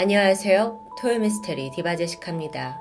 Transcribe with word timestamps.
안녕하세요. 0.00 0.78
토요미스테리 1.00 1.72
디바제식합니다. 1.72 2.80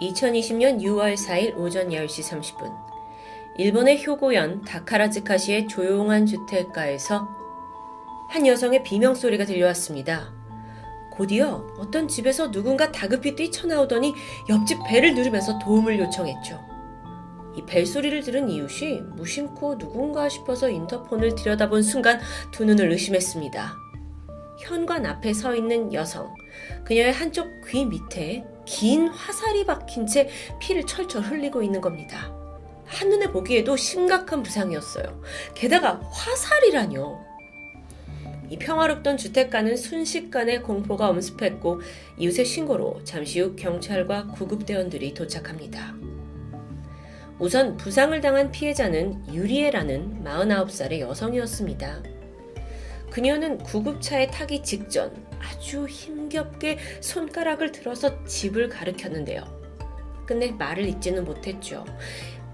2020년 0.00 0.80
6월 0.80 1.14
4일 1.14 1.58
오전 1.58 1.90
10시 1.90 2.22
30분 2.22 2.74
일본의 3.58 4.02
효고현 4.06 4.62
다카라즈카시의 4.62 5.68
조용한 5.68 6.24
주택가에서 6.24 7.28
한 8.30 8.46
여성의 8.46 8.82
비명소리가 8.82 9.44
들려왔습니다. 9.44 10.32
곧이어 11.12 11.66
어떤 11.76 12.08
집에서 12.08 12.50
누군가 12.50 12.90
다급히 12.90 13.36
뛰쳐나오더니 13.36 14.14
옆집 14.48 14.78
벨을 14.88 15.16
누르면서 15.16 15.58
도움을 15.58 15.98
요청했죠. 15.98 16.58
이 17.56 17.66
벨소리를 17.66 18.22
들은 18.22 18.48
이웃이 18.48 19.02
무심코 19.16 19.76
누군가 19.76 20.30
싶어서 20.30 20.70
인터폰을 20.70 21.34
들여다본 21.34 21.82
순간 21.82 22.18
두 22.50 22.64
눈을 22.64 22.90
의심했습니다. 22.90 23.89
현관 24.60 25.06
앞에 25.06 25.32
서 25.32 25.54
있는 25.54 25.92
여성. 25.92 26.34
그녀의 26.84 27.12
한쪽 27.12 27.48
귀 27.68 27.84
밑에 27.84 28.44
긴 28.66 29.08
화살이 29.08 29.64
박힌 29.64 30.06
채 30.06 30.28
피를 30.60 30.86
철철 30.86 31.22
흘리고 31.22 31.62
있는 31.62 31.80
겁니다. 31.80 32.32
한눈에 32.86 33.30
보기에도 33.30 33.76
심각한 33.76 34.42
부상이었어요. 34.42 35.22
게다가 35.54 36.00
화살이라뇨. 36.10 37.18
이 38.50 38.58
평화롭던 38.58 39.16
주택가는 39.16 39.76
순식간에 39.76 40.58
공포가 40.60 41.08
엄습했고 41.08 41.80
이웃의 42.18 42.44
신고로 42.44 43.04
잠시 43.04 43.40
후 43.40 43.54
경찰과 43.54 44.26
구급대원들이 44.28 45.14
도착합니다. 45.14 45.94
우선 47.38 47.76
부상을 47.76 48.20
당한 48.20 48.50
피해자는 48.50 49.32
유리에라는 49.32 50.24
49살의 50.24 50.98
여성이었습니다. 51.00 52.19
그녀는 53.10 53.58
구급차에 53.58 54.28
타기 54.28 54.62
직전 54.62 55.12
아주 55.40 55.86
힘겹게 55.86 56.78
손가락을 57.00 57.72
들어서 57.72 58.24
집을 58.24 58.68
가리켰는데요. 58.68 59.44
근데 60.26 60.52
말을 60.52 60.86
잊지는 60.86 61.24
못했죠. 61.24 61.84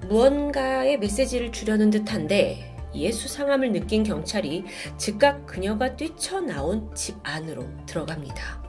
무언가의 0.08 0.98
메시지를 0.98 1.52
주려는 1.52 1.90
듯한데 1.90 2.74
이에 2.94 3.12
수상함을 3.12 3.72
느낀 3.72 4.02
경찰이 4.02 4.64
즉각 4.96 5.44
그녀가 5.44 5.94
뛰쳐나온 5.94 6.94
집 6.94 7.16
안으로 7.22 7.66
들어갑니다. 7.84 8.62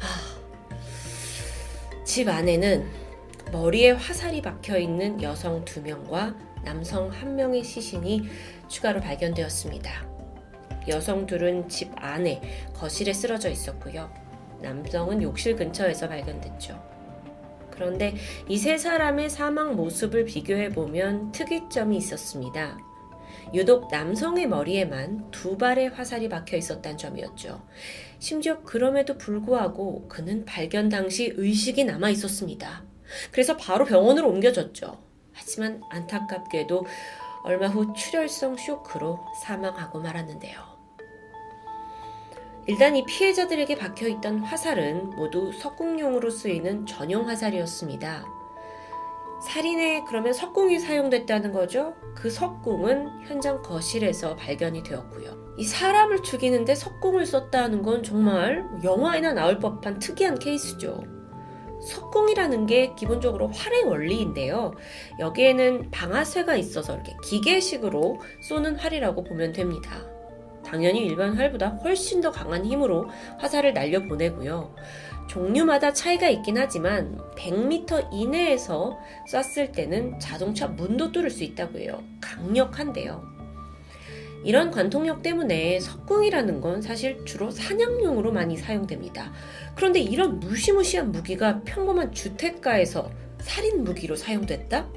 아, 0.00 2.04
집 2.04 2.28
안에는 2.28 2.90
머리에 3.52 3.92
화살이 3.92 4.42
박혀 4.42 4.78
있는 4.78 5.22
여성 5.22 5.64
두 5.64 5.82
명과 5.82 6.34
남성 6.64 7.08
한 7.08 7.36
명의 7.36 7.62
시신이 7.62 8.28
추가로 8.68 9.00
발견되었습니다. 9.00 10.09
여성 10.88 11.26
둘은 11.26 11.68
집 11.68 11.90
안에 11.96 12.40
거실에 12.74 13.12
쓰러져 13.12 13.48
있었고요. 13.50 14.10
남성은 14.60 15.22
욕실 15.22 15.56
근처에서 15.56 16.08
발견됐죠. 16.08 16.80
그런데 17.70 18.14
이 18.48 18.58
세 18.58 18.76
사람의 18.76 19.30
사망 19.30 19.74
모습을 19.74 20.24
비교해 20.26 20.68
보면 20.68 21.32
특이점이 21.32 21.96
있었습니다. 21.96 22.78
유독 23.54 23.90
남성의 23.90 24.46
머리에만 24.48 25.30
두 25.30 25.56
발의 25.56 25.88
화살이 25.90 26.28
박혀 26.28 26.56
있었다는 26.56 26.98
점이었죠. 26.98 27.62
심지어 28.18 28.60
그럼에도 28.62 29.16
불구하고 29.16 30.06
그는 30.08 30.44
발견 30.44 30.88
당시 30.88 31.32
의식이 31.34 31.84
남아 31.84 32.10
있었습니다. 32.10 32.84
그래서 33.32 33.56
바로 33.56 33.84
병원으로 33.86 34.28
옮겨졌죠. 34.28 35.02
하지만 35.32 35.80
안타깝게도 35.90 36.84
얼마 37.44 37.66
후 37.68 37.94
출혈성 37.94 38.56
쇼크로 38.58 39.18
사망하고 39.42 40.00
말았는데요. 40.00 40.69
일단 42.66 42.94
이 42.96 43.04
피해자들에게 43.04 43.76
박혀 43.76 44.08
있던 44.08 44.40
화살은 44.40 45.10
모두 45.10 45.52
석궁용으로 45.52 46.30
쓰이는 46.30 46.86
전용 46.86 47.28
화살이었습니다. 47.28 48.24
살인에 49.42 50.04
그러면 50.06 50.34
석궁이 50.34 50.78
사용됐다는 50.78 51.52
거죠? 51.52 51.94
그 52.14 52.28
석궁은 52.28 53.26
현장 53.26 53.62
거실에서 53.62 54.36
발견이 54.36 54.82
되었고요. 54.82 55.54
이 55.56 55.64
사람을 55.64 56.22
죽이는데 56.22 56.74
석궁을 56.74 57.24
썼다는 57.24 57.82
건 57.82 58.02
정말 58.02 58.66
영화에나 58.84 59.32
나올 59.32 59.58
법한 59.58 59.98
특이한 59.98 60.38
케이스죠. 60.38 61.02
석궁이라는 61.86 62.66
게 62.66 62.94
기본적으로 62.94 63.48
활의 63.48 63.84
원리인데요. 63.84 64.72
여기에는 65.18 65.90
방아쇠가 65.90 66.56
있어서 66.56 66.94
이렇게 66.94 67.16
기계식으로 67.24 68.20
쏘는 68.42 68.76
활이라고 68.76 69.24
보면 69.24 69.52
됩니다. 69.52 70.04
당연히 70.70 71.04
일반 71.04 71.34
활보다 71.34 71.70
훨씬 71.82 72.20
더 72.20 72.30
강한 72.30 72.64
힘으로 72.64 73.10
화살을 73.38 73.74
날려보내고요. 73.74 74.72
종류마다 75.26 75.92
차이가 75.92 76.28
있긴 76.28 76.58
하지만 76.58 77.18
100m 77.36 78.12
이내에서 78.12 78.96
쐈을 79.26 79.72
때는 79.72 80.20
자동차 80.20 80.68
문도 80.68 81.10
뚫을 81.10 81.28
수 81.30 81.42
있다고 81.42 81.80
해요. 81.80 82.04
강력한데요. 82.20 83.20
이런 84.44 84.70
관통력 84.70 85.22
때문에 85.22 85.80
석궁이라는 85.80 86.60
건 86.60 86.80
사실 86.80 87.24
주로 87.24 87.50
사냥용으로 87.50 88.32
많이 88.32 88.56
사용됩니다. 88.56 89.32
그런데 89.74 89.98
이런 89.98 90.38
무시무시한 90.38 91.10
무기가 91.10 91.62
평범한 91.64 92.12
주택가에서 92.12 93.10
살인 93.40 93.82
무기로 93.82 94.14
사용됐다? 94.14 94.88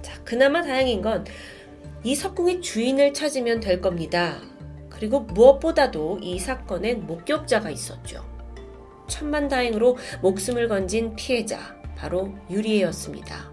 자, 0.00 0.24
그나마 0.24 0.62
다행인 0.62 1.02
건 1.02 1.24
이 2.04 2.14
석궁의 2.14 2.62
주인을 2.62 3.14
찾으면 3.14 3.60
될 3.60 3.80
겁니다. 3.80 4.38
그리고 4.90 5.20
무엇보다도 5.20 6.18
이 6.20 6.38
사건엔 6.38 7.06
목격자가 7.06 7.70
있었죠. 7.70 8.24
천만 9.06 9.48
다행으로 9.48 9.96
목숨을 10.20 10.68
건진 10.68 11.14
피해자, 11.14 11.76
바로 11.96 12.32
유리에였습니다. 12.50 13.52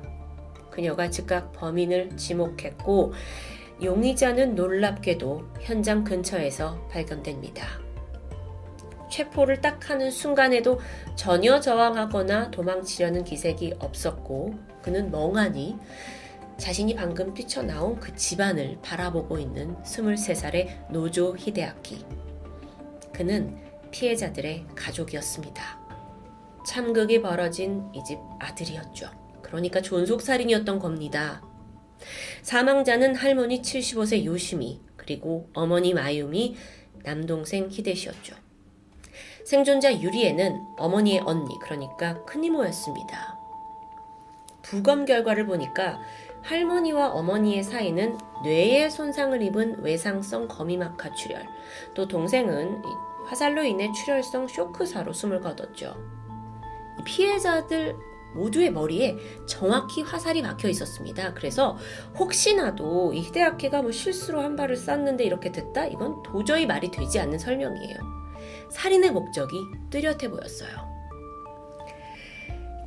그녀가 0.72 1.10
즉각 1.10 1.52
범인을 1.54 2.18
지목했고, 2.18 3.14
용의자는 3.82 4.56
놀랍게도 4.56 5.44
현장 5.62 6.04
근처에서 6.04 6.88
발견됩니다. 6.90 7.66
체포를 9.10 9.62
딱 9.62 9.90
하는 9.90 10.12
순간에도 10.12 10.80
전혀 11.16 11.60
저항하거나 11.60 12.52
도망치려는 12.52 13.24
기색이 13.24 13.76
없었고, 13.80 14.54
그는 14.82 15.12
멍하니 15.12 15.78
자신이 16.60 16.96
방금 16.96 17.34
뛰쳐나온 17.34 18.00
그 18.00 18.16
집안을 18.16 18.80
바라보고 18.82 19.40
있는 19.40 19.76
23살의 19.84 20.92
노조 20.92 21.36
히데아키. 21.38 22.06
그는 23.14 23.58
피해자들의 23.92 24.66
가족이었습니다. 24.76 25.80
참극이 26.68 27.22
벌어진 27.22 27.84
이 27.96 28.04
집 28.04 28.20
아들이었죠. 28.40 29.10
그러니까 29.42 29.82
존속살인이었던 29.82 30.80
겁니다. 30.80 31.42
사망자는 32.44 33.16
할머니 33.16 33.62
75세 33.62 34.26
요시미, 34.26 34.82
그리고 34.96 35.50
어머니 35.54 35.94
마유미, 35.94 36.56
남동생 37.04 37.70
히데시였죠. 37.70 38.36
생존자 39.46 40.00
유리에는 40.00 40.62
어머니의 40.78 41.22
언니, 41.26 41.58
그러니까 41.62 42.24
큰이모였습니다. 42.26 43.40
부검 44.62 45.06
결과를 45.06 45.48
보니까 45.48 46.00
할머니와 46.42 47.10
어머니의 47.12 47.64
사이는 47.64 48.18
뇌에 48.44 48.90
손상을 48.90 49.42
입은 49.42 49.84
외상성 49.84 50.48
거미막하 50.48 51.14
출혈, 51.14 51.46
또 51.94 52.08
동생은 52.08 52.82
화살로 53.26 53.64
인해 53.64 53.92
출혈성 53.92 54.48
쇼크사로 54.48 55.14
숨을 55.14 55.42
거뒀죠. 55.42 55.96
피해자들 57.06 57.96
모두의 58.34 58.72
머리에 58.72 59.18
정확히 59.48 60.02
화살이 60.02 60.42
박혀 60.42 60.70
있었습니다. 60.70 61.34
그래서 61.34 61.78
혹시나도 62.18 63.14
이 63.14 63.22
히데아키가 63.22 63.82
뭐 63.82 63.92
실수로 63.92 64.42
한 64.42 64.56
발을 64.56 64.76
쐈는데 64.76 65.24
이렇게 65.24 65.52
됐다? 65.52 65.88
이건 65.88 66.22
도저히 66.24 66.66
말이 66.66 66.92
되지 66.92 67.20
않는 67.20 67.40
설명이에요. 67.40 67.98
살인의 68.72 69.12
목적이 69.12 69.58
뚜렷해 69.90 70.30
보였어요. 70.30 70.99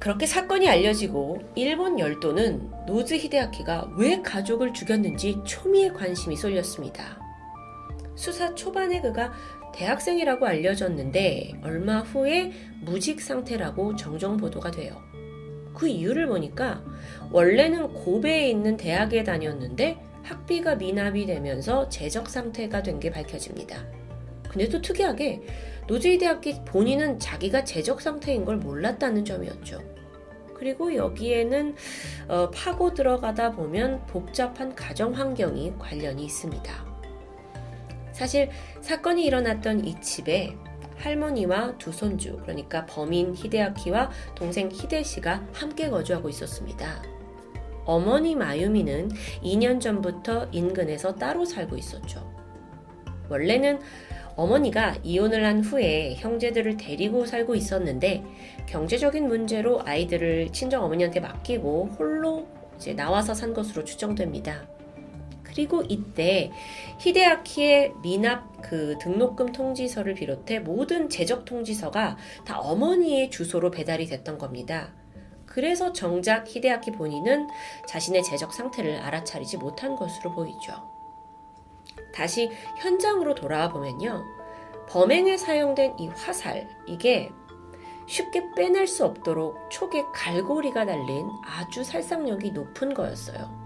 그렇게 0.02 0.26
사건이 0.26 0.68
알려지고 0.68 1.38
일본 1.54 1.96
열도는 1.96 2.86
노즈 2.88 3.14
히데아키가 3.14 3.92
왜 3.96 4.20
가족을 4.20 4.74
죽였는지 4.74 5.38
초미의 5.44 5.94
관심이 5.94 6.34
쏠렸습니다. 6.34 7.20
수사 8.16 8.52
초반에 8.52 9.00
그가 9.00 9.32
대학생이라고 9.72 10.44
알려졌는데 10.44 11.52
얼마 11.62 12.00
후에 12.00 12.50
무직 12.80 13.20
상태라고 13.20 13.94
정정 13.94 14.36
보도가 14.38 14.72
돼요. 14.72 15.00
그 15.72 15.86
이유를 15.86 16.26
보니까 16.26 16.82
원래는 17.30 17.92
고베에 17.92 18.50
있는 18.50 18.76
대학에 18.76 19.22
다녔는데 19.22 20.02
학비가 20.24 20.74
미납이 20.74 21.26
되면서 21.26 21.88
재적 21.88 22.28
상태가 22.28 22.82
된 22.82 22.98
게 22.98 23.08
밝혀집니다. 23.08 23.86
근데 24.48 24.68
또 24.68 24.82
특이하게 24.82 25.42
노즈이 25.88 26.18
대학기 26.18 26.60
본인은 26.64 27.18
자기가 27.18 27.64
재적 27.64 28.00
상태인 28.00 28.44
걸 28.44 28.56
몰랐다는 28.56 29.24
점이었죠. 29.24 29.80
그리고 30.54 30.94
여기에는 30.94 31.74
어, 32.28 32.50
파고 32.50 32.94
들어가다 32.94 33.52
보면 33.52 34.06
복잡한 34.06 34.76
가정 34.76 35.12
환경이 35.12 35.74
관련이 35.78 36.24
있습니다. 36.24 36.72
사실 38.12 38.50
사건이 38.80 39.24
일어났던 39.24 39.84
이 39.84 40.00
집에 40.00 40.56
할머니와 40.98 41.78
두 41.78 41.90
손주, 41.90 42.38
그러니까 42.42 42.86
범인 42.86 43.34
히데아키와 43.34 44.10
동생 44.36 44.70
히데시가 44.70 45.48
함께 45.52 45.90
거주하고 45.90 46.28
있었습니다. 46.28 47.02
어머니 47.84 48.36
마유미는 48.36 49.10
2년 49.42 49.80
전부터 49.80 50.48
인근에서 50.52 51.16
따로 51.16 51.44
살고 51.44 51.76
있었죠. 51.76 52.32
원래는 53.28 53.80
어머니가 54.36 54.96
이혼을 55.02 55.44
한 55.44 55.62
후에 55.62 56.14
형제들을 56.16 56.76
데리고 56.76 57.26
살고 57.26 57.54
있었는데 57.54 58.24
경제적인 58.66 59.28
문제로 59.28 59.82
아이들을 59.84 60.52
친정 60.52 60.84
어머니한테 60.84 61.20
맡기고 61.20 61.90
홀로 61.98 62.46
이제 62.76 62.94
나와서 62.94 63.34
산 63.34 63.52
것으로 63.52 63.84
추정됩니다. 63.84 64.66
그리고 65.42 65.82
이때 65.86 66.50
히데아키의 66.98 67.92
미납 68.02 68.62
그 68.62 68.96
등록금 69.00 69.52
통지서를 69.52 70.14
비롯해 70.14 70.60
모든 70.60 71.10
재적 71.10 71.44
통지서가 71.44 72.16
다 72.46 72.58
어머니의 72.58 73.30
주소로 73.30 73.70
배달이 73.70 74.06
됐던 74.06 74.38
겁니다. 74.38 74.94
그래서 75.44 75.92
정작 75.92 76.48
히데아키 76.48 76.92
본인은 76.92 77.48
자신의 77.86 78.22
재적 78.22 78.54
상태를 78.54 78.96
알아차리지 78.96 79.58
못한 79.58 79.94
것으로 79.94 80.34
보이죠. 80.34 81.01
다시 82.12 82.50
현장으로 82.78 83.34
돌아와 83.34 83.68
보면요. 83.68 84.24
범행에 84.88 85.36
사용된 85.36 85.98
이 85.98 86.08
화살, 86.08 86.68
이게 86.86 87.30
쉽게 88.06 88.52
빼낼 88.54 88.86
수 88.86 89.04
없도록 89.04 89.70
촉에 89.70 90.04
갈고리가 90.12 90.84
달린 90.84 91.26
아주 91.44 91.84
살상력이 91.84 92.50
높은 92.50 92.92
거였어요. 92.92 93.62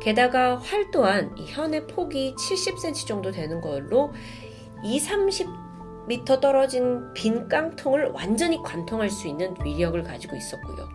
게다가 0.00 0.56
활 0.58 0.90
또한 0.90 1.36
이 1.36 1.46
현의 1.46 1.86
폭이 1.86 2.34
70cm 2.36 3.06
정도 3.06 3.30
되는 3.30 3.60
걸로 3.60 4.12
2, 4.84 4.98
30m 5.00 6.40
떨어진 6.40 7.12
빈 7.14 7.48
깡통을 7.48 8.10
완전히 8.12 8.62
관통할 8.62 9.10
수 9.10 9.26
있는 9.26 9.54
위력을 9.62 10.00
가지고 10.02 10.36
있었고요. 10.36 10.88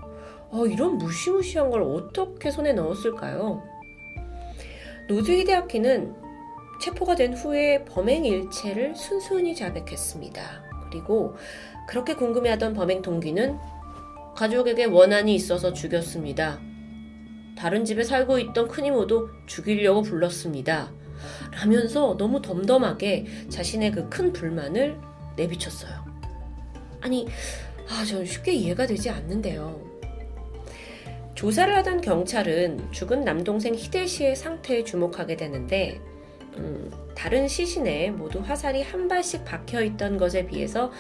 어, 0.51 0.65
이런 0.65 0.97
무시무시한 0.97 1.69
걸 1.69 1.81
어떻게 1.81 2.49
손에 2.49 2.73
넣었을까요? 2.73 3.61
노즈 5.09 5.31
히데아키는 5.31 6.22
체포가 6.83 7.15
된 7.15 7.33
후에 7.33 7.85
범행 7.85 8.25
일체를 8.25 8.93
순순히 8.93 9.55
자백했습니다. 9.55 10.41
그리고 10.89 11.33
그렇게 11.87 12.13
궁금해하던 12.13 12.73
범행 12.73 13.01
동기는 13.01 13.57
가족에게 14.35 14.83
원한이 14.83 15.33
있어서 15.33 15.71
죽였습니다. 15.71 16.59
다른 17.57 17.85
집에 17.85 18.03
살고 18.03 18.37
있던 18.39 18.67
큰 18.67 18.83
이모도 18.83 19.29
죽이려고 19.45 20.01
불렀습니다. 20.01 20.91
라면서 21.53 22.17
너무 22.17 22.41
덤덤하게 22.41 23.27
자신의 23.47 23.91
그 23.91 24.09
큰 24.09 24.33
불만을 24.33 24.99
내비쳤어요. 25.37 26.03
아니, 26.99 27.27
아, 27.89 28.03
전 28.03 28.25
쉽게 28.25 28.51
이해가 28.51 28.87
되지 28.87 29.09
않는데요. 29.09 29.81
조사를 31.33 31.73
하던 31.77 32.01
경찰은 32.01 32.91
죽은 32.91 33.23
남동생 33.23 33.73
씨의 33.77 34.35
상태에 34.35 34.83
주목하게 34.83 35.37
되는데, 35.37 36.01
음, 36.57 36.91
다른 37.15 37.47
시신에 37.47 38.11
모두 38.11 38.39
화살이 38.39 38.81
한 38.81 39.07
발씩 39.07 39.45
박혀 39.45 39.81
있던 39.83 40.17
것에 40.17 40.45
비해서 40.45 40.91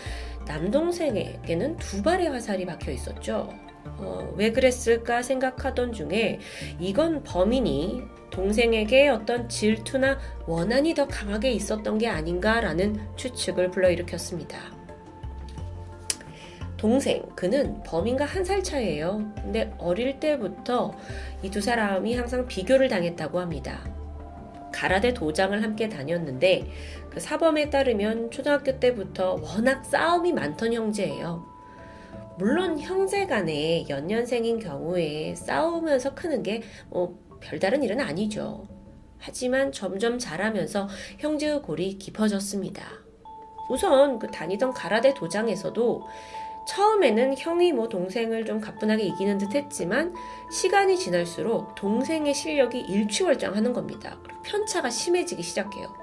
남동생에게는 0.47 1.77
두 1.77 2.01
발의 2.03 2.27
화살이 2.29 2.65
박혀 2.65 2.91
있었죠. 2.91 3.49
어, 3.97 4.33
왜 4.35 4.51
그랬을까 4.51 5.21
생각하던 5.21 5.91
중에 5.93 6.39
이건 6.79 7.23
범인이 7.23 8.03
동생에게 8.31 9.09
어떤 9.09 9.47
질투나 9.47 10.17
원한이 10.47 10.95
더 10.95 11.07
강하게 11.07 11.51
있었던 11.51 11.97
게 11.97 12.07
아닌가라는 12.07 12.99
추측을 13.15 13.69
불러일으켰습니다. 13.71 14.57
동생, 16.77 17.23
그는 17.35 17.81
범인과 17.83 18.25
한 18.25 18.43
살 18.43 18.61
차이예요. 18.63 19.31
근데 19.35 19.73
어릴 19.77 20.19
때부터 20.19 20.93
이 21.41 21.49
두 21.49 21.61
사람이 21.61 22.13
항상 22.15 22.45
비교를 22.47 22.89
당했다고 22.89 23.39
합니다. 23.39 23.79
가라데 24.73 25.13
도장을 25.13 25.61
함께 25.63 25.87
다녔는데 25.87 26.69
그 27.09 27.19
사범에 27.19 27.69
따르면 27.69 28.31
초등학교 28.31 28.79
때부터 28.79 29.35
워낙 29.41 29.85
싸움이 29.85 30.33
많던 30.33 30.73
형제예요. 30.73 31.45
물론 32.37 32.79
형제 32.79 33.27
간에 33.27 33.85
연년생인 33.87 34.59
경우에 34.59 35.35
싸우면서 35.35 36.15
크는 36.15 36.43
게 36.43 36.61
뭐 36.89 37.23
별다른 37.43 37.83
일은 37.83 37.99
아니죠. 37.99 38.67
하지만 39.19 39.71
점점 39.71 40.17
자라면서 40.17 40.87
형제의 41.19 41.61
골이 41.61 41.97
깊어졌습니다. 41.97 42.83
우선 43.69 44.19
그 44.19 44.27
다니던 44.27 44.73
가라데 44.73 45.13
도장에서도 45.13 46.03
처음에는 46.67 47.35
형이 47.37 47.73
뭐 47.73 47.89
동생을 47.89 48.45
좀 48.45 48.59
가뿐하게 48.59 49.03
이기는 49.03 49.37
듯 49.37 49.55
했지만 49.55 50.15
시간이 50.51 50.97
지날수록 50.97 51.75
동생의 51.75 52.33
실력이 52.33 52.79
일취월장하는 52.79 53.73
겁니다. 53.73 54.17
편차가 54.43 54.89
심해지기 54.89 55.43
시작해요. 55.43 55.93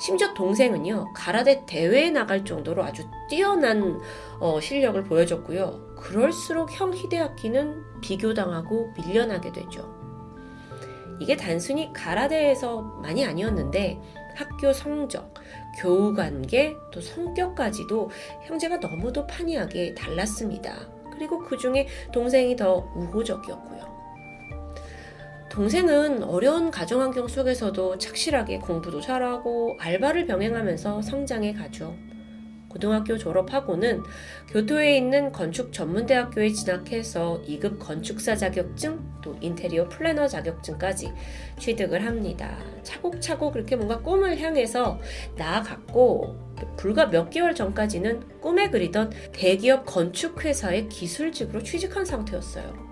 심지어 0.00 0.34
동생은요, 0.34 1.12
가라데 1.14 1.64
대회에 1.64 2.10
나갈 2.10 2.44
정도로 2.44 2.82
아주 2.82 3.04
뛰어난 3.28 4.00
어, 4.40 4.58
실력을 4.60 5.00
보여줬고요. 5.04 5.94
그럴수록 5.96 6.72
형 6.72 6.92
히데아키는 6.92 8.00
비교당하고 8.00 8.92
밀려나게 8.96 9.52
되죠. 9.52 9.94
이게 11.20 11.36
단순히 11.36 11.92
가라데에서만이 11.92 13.24
아니었는데 13.24 14.00
학교 14.34 14.72
성적, 14.72 15.32
교우 15.78 16.14
관계, 16.14 16.76
또 16.90 17.00
성격까지도 17.00 18.10
형제가 18.44 18.78
너무도 18.78 19.26
판이하게 19.26 19.94
달랐습니다. 19.94 20.74
그리고 21.12 21.38
그 21.38 21.56
중에 21.56 21.86
동생이 22.12 22.56
더 22.56 22.92
우호적이었고요. 22.94 23.82
동생은 25.50 26.22
어려운 26.22 26.70
가정 26.70 27.02
환경 27.02 27.28
속에서도 27.28 27.98
착실하게 27.98 28.58
공부도 28.58 29.02
잘하고 29.02 29.76
알바를 29.78 30.26
병행하면서 30.26 31.02
성장해 31.02 31.52
가죠. 31.52 31.94
고등학교 32.72 33.18
졸업하고는 33.18 34.02
교토에 34.48 34.96
있는 34.96 35.30
건축 35.30 35.72
전문대학교에 35.72 36.50
진학해서 36.50 37.42
2급 37.46 37.78
건축사 37.78 38.34
자격증 38.34 39.00
또 39.22 39.36
인테리어 39.40 39.88
플래너 39.88 40.26
자격증까지 40.26 41.12
취득을 41.58 42.04
합니다. 42.04 42.56
차곡차곡 42.82 43.52
그렇게 43.52 43.76
뭔가 43.76 44.00
꿈을 44.00 44.38
향해서 44.38 44.98
나아갔고 45.36 46.52
불과 46.76 47.06
몇 47.06 47.30
개월 47.30 47.54
전까지는 47.54 48.40
꿈에 48.40 48.70
그리던 48.70 49.12
대기업 49.32 49.84
건축회사의 49.84 50.88
기술직으로 50.88 51.62
취직한 51.62 52.04
상태였어요. 52.04 52.91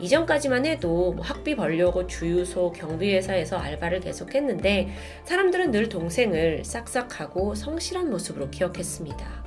이전까지만 0.00 0.66
해도 0.66 1.12
뭐 1.12 1.24
학비 1.24 1.54
벌려고 1.54 2.06
주유소 2.06 2.72
경비회사에서 2.72 3.58
알바를 3.58 4.00
계속했는데 4.00 4.88
사람들은 5.24 5.70
늘 5.70 5.88
동생을 5.88 6.64
싹싹하고 6.64 7.54
성실한 7.54 8.10
모습으로 8.10 8.50
기억했습니다. 8.50 9.44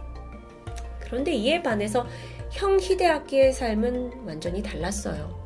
그런데 1.00 1.34
이에 1.34 1.62
반해서 1.62 2.06
형 2.52 2.80
히데아키의 2.80 3.52
삶은 3.54 4.26
완전히 4.26 4.62
달랐어요. 4.62 5.42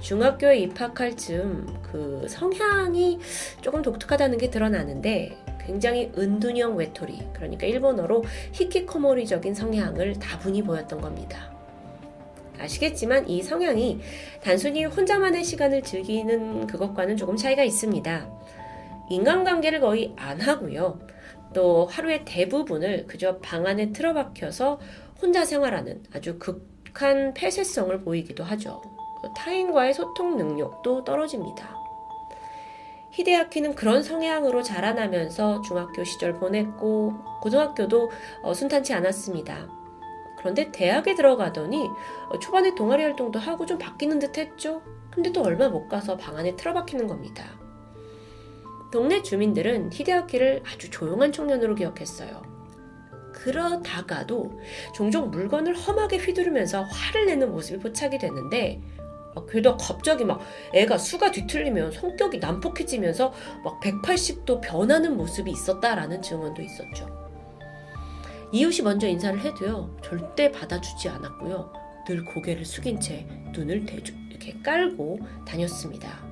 중학교에 0.00 0.58
입학할 0.60 1.16
즈음 1.16 1.66
그 1.82 2.26
성향이 2.28 3.18
조금 3.60 3.82
독특하다는 3.82 4.38
게 4.38 4.48
드러나는데 4.48 5.36
굉장히 5.60 6.10
은둔형 6.16 6.76
외톨이, 6.76 7.32
그러니까 7.32 7.66
일본어로 7.66 8.24
히키코모리적인 8.52 9.54
성향을 9.54 10.18
다분히 10.18 10.62
보였던 10.62 11.00
겁니다. 11.00 11.49
아시겠지만 12.60 13.28
이 13.28 13.42
성향이 13.42 14.00
단순히 14.42 14.84
혼자만의 14.84 15.44
시간을 15.44 15.82
즐기는 15.82 16.66
그것과는 16.66 17.16
조금 17.16 17.36
차이가 17.36 17.62
있습니다. 17.62 18.30
인간관계를 19.10 19.80
거의 19.80 20.12
안 20.16 20.40
하고요. 20.40 20.98
또 21.52 21.86
하루의 21.86 22.24
대부분을 22.24 23.06
그저 23.06 23.38
방 23.38 23.66
안에 23.66 23.92
틀어박혀서 23.92 24.80
혼자 25.20 25.44
생활하는 25.44 26.04
아주 26.14 26.38
극한 26.38 27.34
폐쇄성을 27.34 28.00
보이기도 28.02 28.44
하죠. 28.44 28.80
타인과의 29.36 29.92
소통 29.94 30.36
능력도 30.36 31.04
떨어집니다. 31.04 31.80
히데아키는 33.10 33.74
그런 33.74 34.02
성향으로 34.02 34.62
자라나면서 34.62 35.62
중학교 35.62 36.04
시절 36.04 36.34
보냈고 36.34 37.14
고등학교도 37.42 38.10
어, 38.42 38.54
순탄치 38.54 38.94
않았습니다. 38.94 39.79
그런데 40.40 40.72
대학에 40.72 41.14
들어가더니 41.14 41.86
어, 42.30 42.38
초반에 42.38 42.74
동아리 42.74 43.02
활동도 43.02 43.38
하고 43.38 43.66
좀 43.66 43.76
바뀌는 43.76 44.18
듯 44.18 44.38
했죠. 44.38 44.82
근데 45.10 45.30
또 45.32 45.42
얼마 45.42 45.68
못 45.68 45.86
가서 45.86 46.16
방 46.16 46.36
안에 46.38 46.56
틀어박히는 46.56 47.06
겁니다. 47.06 47.44
동네 48.90 49.22
주민들은 49.22 49.92
히데아키를 49.92 50.62
아주 50.66 50.90
조용한 50.90 51.30
청년으로 51.32 51.74
기억했어요. 51.74 52.42
그러다가도 53.32 54.60
종종 54.94 55.30
물건을 55.30 55.76
험하게 55.76 56.16
휘두르면서 56.16 56.82
화를 56.84 57.26
내는 57.26 57.52
모습이 57.52 57.78
포착이 57.78 58.18
아, 59.36 59.44
게다가 59.46 59.76
갑자기 59.76 60.24
막 60.24 60.40
애가 60.74 60.98
수가 60.98 61.30
뒤틀리면 61.30 61.92
성격이 61.92 62.38
난폭해지면서 62.38 63.32
막 63.62 63.80
180도 63.80 64.60
변하는 64.60 65.16
모습이 65.16 65.50
있었다라는 65.50 66.22
증언도 66.22 66.62
있었죠. 66.62 67.29
이웃이 68.52 68.82
먼저 68.82 69.06
인사를 69.06 69.38
해도요, 69.40 69.96
절대 70.02 70.50
받아주지 70.50 71.08
않았고요. 71.08 71.72
늘 72.06 72.24
고개를 72.24 72.64
숙인 72.64 72.98
채 72.98 73.26
눈을 73.52 73.86
대주, 73.86 74.12
이렇게 74.28 74.54
깔고 74.62 75.20
다녔습니다. 75.46 76.28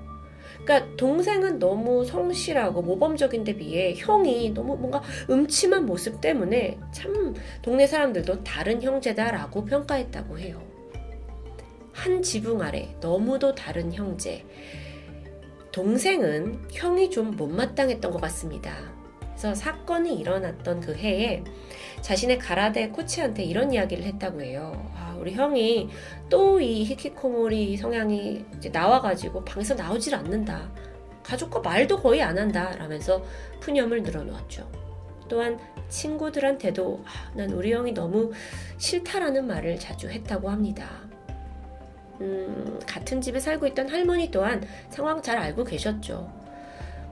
그러니까 0.64 0.96
동생은 0.96 1.58
너무 1.58 2.04
성실하고 2.04 2.82
모범적인 2.82 3.44
데 3.44 3.56
비해 3.56 3.94
형이 3.96 4.50
너무 4.50 4.76
뭔가 4.76 5.02
음침한 5.30 5.86
모습 5.86 6.20
때문에 6.20 6.78
참 6.92 7.34
동네 7.62 7.86
사람들도 7.86 8.42
다른 8.42 8.82
형제다라고 8.82 9.64
평가했다고 9.64 10.38
해요. 10.38 10.60
한 11.92 12.22
지붕 12.22 12.60
아래 12.60 12.94
너무도 13.00 13.54
다른 13.54 13.92
형제. 13.92 14.44
동생은 15.72 16.68
형이 16.72 17.10
좀 17.10 17.36
못마땅했던 17.36 18.10
것 18.10 18.20
같습니다. 18.22 18.97
그래서 19.38 19.54
사건이 19.54 20.18
일어났던 20.18 20.80
그 20.80 20.96
해에 20.96 21.44
자신의 22.00 22.38
가라데 22.38 22.88
코치한테 22.88 23.44
이런 23.44 23.72
이야기를 23.72 24.02
했다고 24.04 24.42
해요. 24.42 24.90
아, 24.96 25.16
우리 25.18 25.32
형이 25.32 25.88
또 26.28 26.58
이 26.60 26.84
히키코모리 26.84 27.76
성향이 27.76 28.44
나와가지고 28.72 29.44
방에서 29.44 29.74
나오질 29.74 30.14
않는다. 30.16 30.68
가족과 31.22 31.60
말도 31.60 32.00
거의 32.00 32.20
안 32.20 32.36
한다. 32.36 32.74
라면서 32.76 33.22
푸념을 33.60 34.02
늘어놓았죠. 34.02 34.68
또한 35.28 35.58
친구들한테도 35.88 37.04
아, 37.04 37.30
난 37.36 37.50
우리 37.50 37.72
형이 37.72 37.92
너무 37.92 38.32
싫다라는 38.78 39.46
말을 39.46 39.78
자주 39.78 40.08
했다고 40.08 40.50
합니다. 40.50 40.88
음, 42.20 42.80
같은 42.86 43.20
집에 43.20 43.38
살고 43.38 43.68
있던 43.68 43.88
할머니 43.88 44.32
또한 44.32 44.66
상황 44.90 45.22
잘 45.22 45.38
알고 45.38 45.62
계셨죠. 45.62 46.37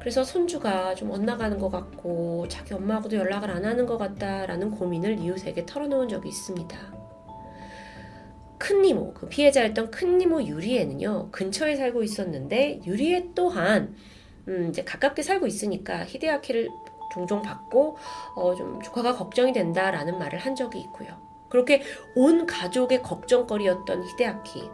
그래서 0.07 0.23
손주가 0.23 0.95
좀 0.95 1.11
엇나가는 1.11 1.59
것 1.59 1.69
같고 1.69 2.47
자기 2.47 2.75
엄마하고도 2.75 3.17
연락을 3.17 3.51
안 3.51 3.65
하는 3.65 3.87
것 3.87 3.99
같다라는 3.99 4.71
고민을 4.71 5.19
이웃에게 5.19 5.67
털어놓은 5.67 6.09
적이 6.09 6.29
있습니다. 6.29 6.79
큰니모, 8.57 9.15
그 9.15 9.29
피해자였던 9.29 9.91
큰니모 9.91 10.45
유리에는요, 10.45 11.33
근처에 11.33 11.75
살고 11.75 12.05
있었는데, 12.05 12.83
유리에 12.87 13.31
또한, 13.35 13.97
음, 14.47 14.69
이제 14.69 14.85
가깝게 14.85 15.25
살고 15.25 15.49
있으니까 15.49 16.05
히데아키를 16.05 16.69
종종 17.13 17.43
받고, 17.43 17.97
어, 18.37 18.55
좀 18.55 18.81
조카가 18.83 19.17
걱정이 19.17 19.53
된다라는 19.53 20.21
말을 20.21 20.39
한 20.39 20.55
적이 20.55 20.83
있고요. 20.83 21.21
그렇게 21.49 21.83
온 22.15 22.47
가족의 22.47 23.03
걱정거리였던 23.03 24.05
히데아키. 24.05 24.71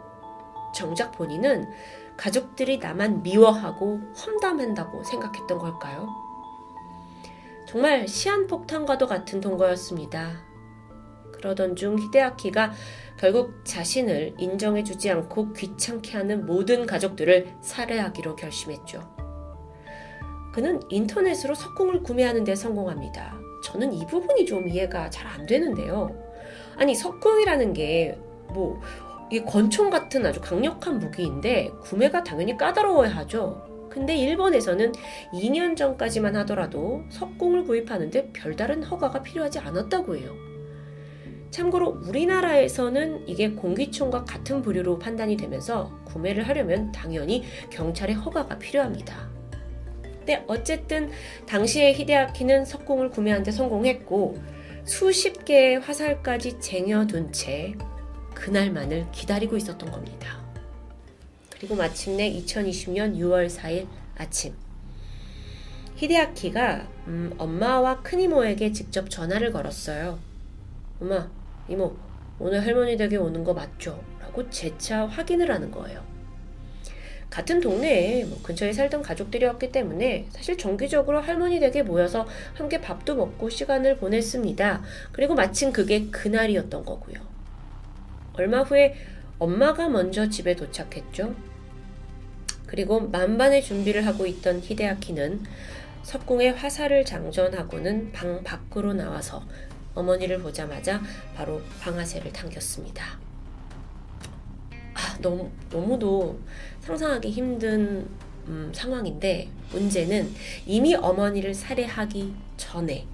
정작 0.75 1.11
본인은 1.13 1.71
가족들이 2.17 2.77
나만 2.77 3.23
미워하고 3.23 3.99
험담한다고 4.15 5.03
생각했던 5.03 5.57
걸까요? 5.57 6.07
정말 7.67 8.07
시한폭탄과도 8.07 9.07
같은 9.07 9.41
동거였습니다. 9.41 10.31
그러던 11.33 11.75
중 11.75 11.97
히데아키가 11.97 12.71
결국 13.17 13.65
자신을 13.65 14.35
인정해주지 14.37 15.09
않고 15.09 15.53
귀찮게 15.53 16.17
하는 16.17 16.45
모든 16.45 16.85
가족들을 16.85 17.55
살해하기로 17.61 18.35
결심했죠. 18.35 19.01
그는 20.53 20.81
인터넷으로 20.89 21.55
석궁을 21.55 22.03
구매하는 22.03 22.43
데 22.43 22.55
성공합니다. 22.55 23.35
저는 23.63 23.93
이 23.93 24.05
부분이 24.05 24.45
좀 24.45 24.67
이해가 24.67 25.09
잘 25.09 25.27
안 25.27 25.45
되는데요. 25.45 26.11
아니, 26.77 26.93
석궁이라는 26.95 27.73
게 27.73 28.33
뭐 28.53 28.79
이게 29.33 29.43
권총 29.45 29.89
같은 29.89 30.23
아주 30.27 30.39
강력한 30.39 30.99
무기인데 30.99 31.71
구매가 31.81 32.23
당연히 32.23 32.55
까다로워야 32.55 33.09
하죠. 33.15 33.65
근데 33.89 34.15
일본에서는 34.15 34.91
2년 35.33 35.75
전까지만 35.75 36.35
하더라도 36.35 37.01
석궁을 37.09 37.63
구입하는데 37.63 38.29
별다른 38.31 38.83
허가가 38.83 39.23
필요하지 39.23 39.57
않았다고 39.57 40.17
해요. 40.17 40.35
참고로 41.49 42.01
우리나라에서는 42.05 43.27
이게 43.27 43.49
공기총과 43.49 44.23
같은 44.25 44.61
부류로 44.61 44.99
판단이 44.99 45.35
되면서 45.35 45.99
구매를 46.05 46.47
하려면 46.47 46.91
당연히 46.91 47.43
경찰의 47.71 48.13
허가가 48.13 48.59
필요합니다. 48.59 49.31
근데 50.03 50.43
어쨌든 50.45 51.09
당시에 51.47 51.93
히데아키는 51.93 52.65
석궁을 52.65 53.09
구매하는데 53.09 53.49
성공했고 53.49 54.37
수십 54.83 55.43
개의 55.43 55.79
화살까지 55.79 56.59
쟁여둔 56.59 57.31
채 57.31 57.73
그날만을 58.43 59.07
기다리고 59.13 59.55
있었던 59.55 59.89
겁니다. 59.89 60.37
그리고 61.49 61.75
마침내 61.75 62.29
2020년 62.29 63.15
6월 63.15 63.49
4일 63.49 63.87
아침 64.17 64.53
히데아키가 65.95 66.85
음, 67.07 67.33
엄마와 67.37 68.01
큰이모에게 68.01 68.73
직접 68.73 69.09
전화를 69.09 69.53
걸었어요. 69.53 70.19
엄마, 70.99 71.31
이모, 71.69 71.95
오늘 72.37 72.65
할머니 72.65 72.97
댁에 72.97 73.15
오는 73.15 73.45
거 73.45 73.53
맞죠? 73.53 74.03
라고 74.19 74.49
재차 74.49 75.05
확인을 75.05 75.49
하는 75.49 75.71
거예요. 75.71 76.03
같은 77.29 77.61
동네에 77.61 78.25
뭐 78.25 78.41
근처에 78.43 78.73
살던 78.73 79.03
가족들이었기 79.03 79.71
때문에 79.71 80.27
사실 80.31 80.57
정기적으로 80.57 81.21
할머니 81.21 81.61
댁에 81.61 81.81
모여서 81.81 82.27
함께 82.55 82.81
밥도 82.81 83.15
먹고 83.15 83.49
시간을 83.49 83.99
보냈습니다. 83.99 84.83
그리고 85.13 85.33
마침 85.33 85.71
그게 85.71 86.07
그날이었던 86.07 86.83
거고요. 86.83 87.32
얼마 88.33 88.61
후에 88.61 88.95
엄마가 89.39 89.89
먼저 89.89 90.29
집에 90.29 90.55
도착했죠. 90.55 91.35
그리고 92.65 93.01
만반의 93.01 93.63
준비를 93.63 94.05
하고 94.05 94.25
있던 94.25 94.59
히데아키는 94.61 95.43
석궁에 96.03 96.49
화살을 96.49 97.05
장전하고는 97.05 98.11
방 98.11 98.43
밖으로 98.43 98.93
나와서 98.93 99.43
어머니를 99.93 100.39
보자마자 100.39 101.01
바로 101.35 101.61
방아쇠를 101.81 102.33
당겼습니다. 102.33 103.19
아, 104.95 105.17
너무, 105.21 105.49
너무도 105.71 106.39
상상하기 106.81 107.29
힘든 107.29 108.07
음, 108.47 108.71
상황인데 108.73 109.47
문제는 109.71 110.33
이미 110.65 110.95
어머니를 110.95 111.53
살해하기 111.53 112.33
전에 112.57 113.05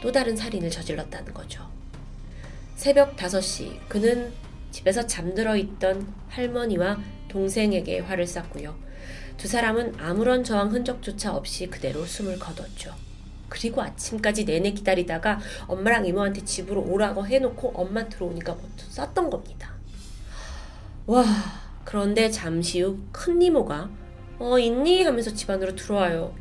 또 0.00 0.10
다른 0.10 0.34
살인을 0.34 0.70
저질렀다는 0.70 1.32
거죠. 1.32 1.68
새벽 2.74 3.16
5시 3.16 3.88
그는 3.88 4.32
집에서 4.76 5.06
잠들어 5.06 5.56
있던 5.56 6.06
할머니와 6.28 6.98
동생에게 7.28 8.00
화를 8.00 8.26
쐈고요. 8.26 8.76
두 9.38 9.48
사람은 9.48 9.94
아무런 9.98 10.44
저항 10.44 10.70
흔적조차 10.70 11.34
없이 11.34 11.66
그대로 11.68 12.04
숨을 12.04 12.38
거뒀죠. 12.38 12.94
그리고 13.48 13.80
아침까지 13.80 14.44
내내 14.44 14.72
기다리다가 14.72 15.40
엄마랑 15.66 16.04
이모한테 16.04 16.44
집으로 16.44 16.82
오라고 16.82 17.26
해놓고 17.26 17.72
엄마 17.74 18.06
들어오니까 18.06 18.54
먼저 18.54 18.86
쐈던 18.90 19.30
겁니다. 19.30 19.72
와, 21.06 21.24
그런데 21.84 22.30
잠시 22.30 22.82
후 22.82 22.98
큰 23.12 23.40
이모가 23.40 23.88
어, 24.38 24.58
있니? 24.58 25.04
하면서 25.04 25.32
집 25.32 25.48
안으로 25.48 25.74
들어와요. 25.74 26.34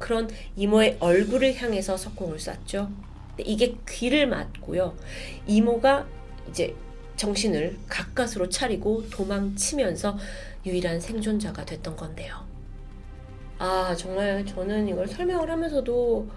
그런 0.00 0.28
이모의 0.56 0.96
얼굴을 0.98 1.54
향해서 1.54 1.96
석궁을 1.96 2.40
쐈죠. 2.40 2.90
이게 3.38 3.76
귀를 3.88 4.26
맞고요. 4.26 4.96
이모가 5.46 6.08
이제 6.50 6.74
정신을 7.16 7.78
가까스로 7.88 8.48
차리고 8.48 9.08
도망치면서 9.10 10.18
유일한 10.64 11.00
생존자가 11.00 11.64
됐던 11.64 11.96
건데요. 11.96 12.44
아, 13.58 13.94
정말 13.96 14.44
저는 14.44 14.88
이걸 14.88 15.08
설명을 15.08 15.50
하면서도 15.50 16.28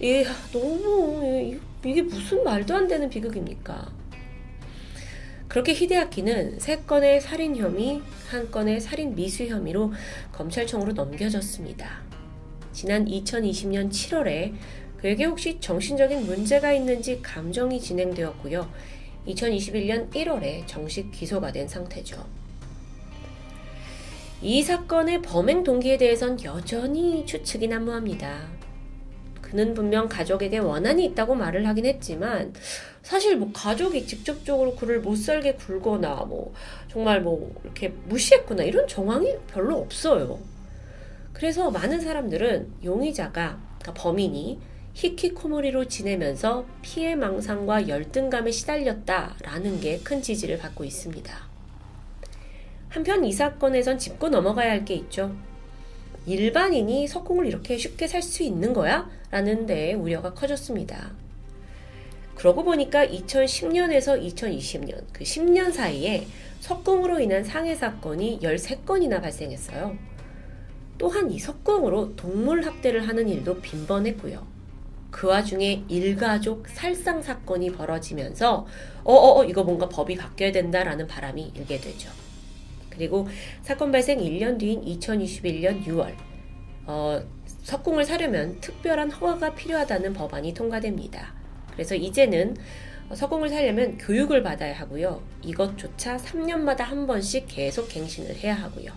이 0.00 0.24
너무 0.52 1.58
이게 1.84 2.02
무슨 2.02 2.42
말도 2.42 2.74
안 2.74 2.88
되는 2.88 3.08
비극입니까? 3.08 3.92
그렇게 5.48 5.72
히데아키는 5.72 6.58
세 6.58 6.78
건의 6.78 7.20
살인 7.20 7.54
혐의, 7.54 8.02
한 8.28 8.50
건의 8.50 8.80
살인 8.80 9.14
미수 9.14 9.44
혐의로 9.44 9.92
검찰청으로 10.32 10.94
넘겨졌습니다. 10.94 12.02
지난 12.72 13.04
2020년 13.04 13.90
7월에 13.90 14.54
그에게 14.96 15.26
혹시 15.26 15.60
정신적인 15.60 16.26
문제가 16.26 16.72
있는지 16.72 17.20
감정이 17.22 17.80
진행되었고요. 17.80 18.68
2021년 19.26 20.10
1월에 20.10 20.66
정식 20.66 21.10
기소가 21.10 21.52
된 21.52 21.66
상태죠. 21.66 22.24
이 24.42 24.62
사건의 24.62 25.22
범행 25.22 25.64
동기에 25.64 25.96
대해선 25.96 26.42
여전히 26.44 27.24
추측이 27.24 27.68
난무합니다. 27.68 28.48
그는 29.40 29.72
분명 29.72 30.08
가족에게 30.08 30.58
원한이 30.58 31.04
있다고 31.06 31.34
말을 31.34 31.66
하긴 31.68 31.86
했지만 31.86 32.52
사실 33.02 33.36
뭐 33.36 33.50
가족이 33.52 34.06
직접적으로 34.06 34.74
그를 34.74 35.00
못 35.00 35.16
살게 35.16 35.54
굴거나 35.54 36.24
뭐 36.26 36.52
정말 36.88 37.22
뭐 37.22 37.54
이렇게 37.62 37.88
무시했거나 37.88 38.64
이런 38.64 38.86
정황이 38.88 39.36
별로 39.46 39.78
없어요. 39.78 40.40
그래서 41.32 41.70
많은 41.70 42.00
사람들은 42.00 42.72
용의자가 42.84 43.58
그러니까 43.78 43.94
범인이 43.94 44.58
히키코모리로 44.94 45.86
지내면서 45.86 46.64
피해 46.82 47.14
망상과 47.16 47.88
열등감에 47.88 48.50
시달렸다라는 48.50 49.80
게 49.80 49.98
큰 50.04 50.22
지지를 50.22 50.58
받고 50.58 50.84
있습니다. 50.84 51.34
한편 52.88 53.24
이 53.24 53.32
사건에선 53.32 53.98
짚고 53.98 54.28
넘어가야 54.28 54.70
할 54.70 54.84
게 54.84 54.94
있죠. 54.94 55.34
일반인이 56.26 57.06
석궁을 57.08 57.46
이렇게 57.46 57.76
쉽게 57.76 58.06
살 58.06 58.22
수 58.22 58.42
있는 58.42 58.72
거야? 58.72 59.10
라는 59.30 59.66
데 59.66 59.94
우려가 59.94 60.32
커졌습니다. 60.32 61.10
그러고 62.36 62.62
보니까 62.64 63.06
2010년에서 63.06 64.20
2020년, 64.22 65.04
그 65.12 65.24
10년 65.24 65.72
사이에 65.72 66.26
석궁으로 66.60 67.20
인한 67.20 67.44
상해 67.44 67.74
사건이 67.74 68.40
13건이나 68.42 69.20
발생했어요. 69.20 69.96
또한 70.98 71.30
이 71.30 71.38
석궁으로 71.38 72.16
동물 72.16 72.64
학대를 72.64 73.06
하는 73.08 73.28
일도 73.28 73.60
빈번했고요. 73.60 74.53
그 75.14 75.28
와중에 75.28 75.84
일가족 75.86 76.66
살상 76.66 77.22
사건이 77.22 77.70
벌어지면서 77.70 78.66
어어어 79.04 79.44
이거 79.44 79.62
뭔가 79.62 79.88
법이 79.88 80.16
바뀌어야 80.16 80.50
된다라는 80.50 81.06
바람이 81.06 81.52
일게 81.54 81.78
되죠. 81.78 82.10
그리고 82.90 83.28
사건 83.62 83.92
발생 83.92 84.18
1년 84.18 84.58
뒤인 84.58 84.84
2021년 84.84 85.84
6월 85.86 86.12
어, 86.86 87.22
석궁을 87.62 88.04
사려면 88.04 88.60
특별한 88.60 89.12
허가가 89.12 89.54
필요하다는 89.54 90.14
법안이 90.14 90.52
통과됩니다. 90.52 91.32
그래서 91.72 91.94
이제는 91.94 92.56
석궁을 93.14 93.50
사려면 93.50 93.96
교육을 93.98 94.42
받아야 94.42 94.74
하고요. 94.80 95.22
이것조차 95.42 96.16
3년마다 96.16 96.78
한 96.78 97.06
번씩 97.06 97.46
계속 97.46 97.88
갱신을 97.88 98.34
해야 98.38 98.54
하고요. 98.54 98.90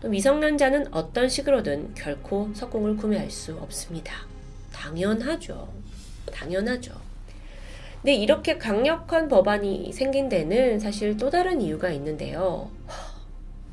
또 0.00 0.08
미성년자는 0.08 0.92
어떤 0.92 1.28
식으로든 1.28 1.94
결코 1.94 2.50
석궁을 2.54 2.96
구매할 2.96 3.30
수 3.30 3.54
없습니다. 3.54 4.26
당연하죠. 4.72 5.72
당연하죠. 6.32 6.94
근데 8.02 8.14
이렇게 8.14 8.58
강력한 8.58 9.28
법안이 9.28 9.92
생긴 9.92 10.28
데는 10.28 10.78
사실 10.78 11.16
또 11.16 11.30
다른 11.30 11.60
이유가 11.60 11.90
있는데요. 11.90 12.70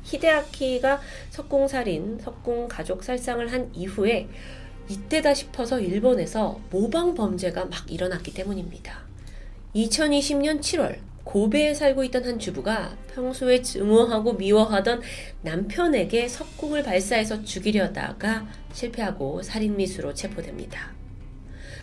히데아키가 0.02 1.00
석궁살인, 1.30 2.20
석궁 2.20 2.68
가족 2.68 3.02
살상을 3.04 3.52
한 3.52 3.70
이후에 3.74 4.28
이때다 4.88 5.34
싶어서 5.34 5.80
일본에서 5.80 6.60
모방 6.70 7.14
범죄가 7.14 7.66
막 7.66 7.90
일어났기 7.90 8.34
때문입니다. 8.34 9.00
2020년 9.74 10.60
7월 10.60 10.98
고베에 11.26 11.74
살고 11.74 12.04
있던 12.04 12.24
한 12.24 12.38
주부가 12.38 12.96
평소에 13.12 13.60
증오하고 13.60 14.34
미워하던 14.34 15.02
남편에게 15.42 16.28
석궁을 16.28 16.84
발사해서 16.84 17.42
죽이려다가 17.42 18.46
실패하고 18.72 19.42
살인미수로 19.42 20.14
체포됩니다. 20.14 20.94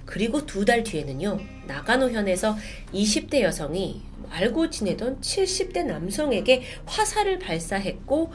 그리고 0.06 0.46
두 0.46 0.64
달 0.64 0.84
뒤에는요, 0.84 1.40
나가노현에서 1.68 2.56
20대 2.94 3.42
여성이 3.42 4.02
알고 4.30 4.70
지내던 4.70 5.20
70대 5.20 5.84
남성에게 5.86 6.64
화살을 6.86 7.40
발사했고, 7.40 8.32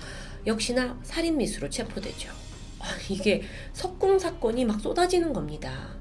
역시나 0.47 1.01
살인미수로 1.03 1.71
체포되죠. 1.71 2.31
아, 2.81 2.85
이게 3.09 3.43
석궁 3.73 4.19
사건이 4.19 4.67
막 4.67 4.81
쏟아지는 4.81 5.33
겁니다. 5.33 5.99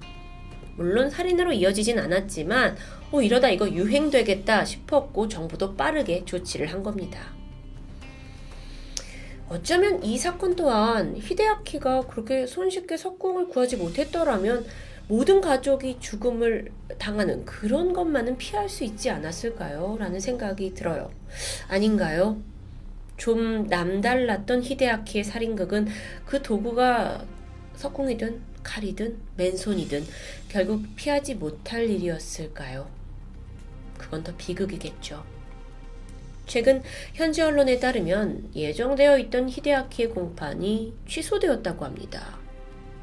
물론 0.78 1.10
살인으로 1.10 1.52
이어지진 1.54 2.00
않았지만 2.00 2.78
어, 3.12 3.22
이러다 3.22 3.50
이거 3.50 3.70
유행되겠다 3.70 4.64
싶었고 4.64 5.28
정부도 5.28 5.76
빠르게 5.76 6.24
조치를 6.26 6.68
한 6.68 6.84
겁니다. 6.84 7.20
어쩌면 9.50 10.04
이 10.04 10.18
사건 10.18 10.56
또한 10.56 11.16
히데아키가 11.18 12.02
그렇게 12.08 12.46
손쉽게 12.46 12.98
석궁을 12.98 13.48
구하지 13.48 13.78
못했더라면 13.78 14.66
모든 15.08 15.40
가족이 15.40 15.98
죽음을 16.02 16.70
당하는 16.98 17.46
그런 17.46 17.94
것만은 17.94 18.38
피할 18.38 18.68
수 18.68 18.84
있지 18.84 19.10
않았을까요? 19.10 19.96
라는 20.00 20.20
생각이 20.20 20.74
들어요. 20.74 21.12
아닌가요? 21.70 22.42
좀 23.16 23.68
남달랐던 23.68 24.64
히데아키의 24.64 25.24
살인극은 25.24 25.88
그 26.26 26.42
도구가 26.42 27.24
석궁이든 27.76 28.42
칼이든 28.68 29.18
맨손이든 29.38 30.06
결국 30.50 30.86
피하지 30.96 31.36
못할 31.36 31.90
일이었을까요? 31.90 32.90
그건 33.98 34.24
더 34.24 34.36
비극이겠죠. 34.36 35.24
최근 36.46 36.84
현지 37.14 37.42
언론에 37.42 37.80
따르면 37.80 38.52
예정되어 38.56 39.18
있던 39.20 39.50
히데아키의 39.50 40.10
공판이 40.10 40.94
취소되었다고 41.08 41.86
합니다. 41.86 42.38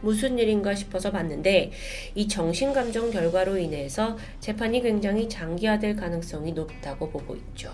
무슨 0.00 0.38
일인가 0.38 0.74
싶어서 0.74 1.10
봤는데 1.10 1.72
이 2.14 2.28
정신감정 2.28 3.10
결과로 3.10 3.56
인해서 3.56 4.18
재판이 4.40 4.82
굉장히 4.82 5.28
장기화될 5.28 5.96
가능성이 5.96 6.52
높다고 6.52 7.10
보고 7.10 7.34
있죠. 7.36 7.72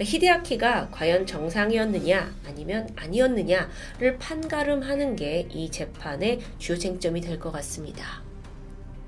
그러니까 0.00 0.04
히데아키가 0.04 0.88
과연 0.90 1.26
정상이었느냐 1.26 2.34
아니면 2.46 2.88
아니었느냐를 2.96 4.16
판가름하는 4.18 5.14
게 5.16 5.46
이 5.50 5.70
재판의 5.70 6.40
주요 6.58 6.78
쟁점이 6.78 7.20
될 7.20 7.38
것 7.38 7.50
같습니다. 7.52 8.22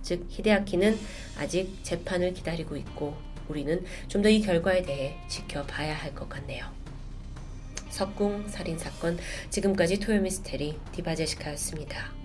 즉 0.02 0.26
히데아키는 0.28 0.98
아직 1.38 1.78
재판을 1.82 2.34
기다리고 2.34 2.76
있고 2.76 3.14
우리는 3.48 3.82
좀 4.08 4.20
더 4.22 4.28
이 4.28 4.40
결과에 4.42 4.82
대해 4.82 5.16
지켜봐야 5.28 5.94
할 5.94 6.14
것 6.14 6.28
같네요. 6.28 6.66
석궁 7.88 8.48
살인 8.48 8.78
사건 8.78 9.18
지금까지 9.50 9.98
토요미스테리 9.98 10.78
디바제시카였습니다. 10.92 12.21